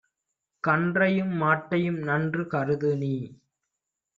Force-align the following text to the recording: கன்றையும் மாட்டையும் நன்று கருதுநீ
கன்றையும் 0.63 1.33
மாட்டையும் 1.35 1.99
நன்று 2.01 2.43
கருதுநீ 2.47 3.15